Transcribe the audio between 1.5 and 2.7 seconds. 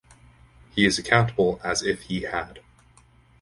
as if he had.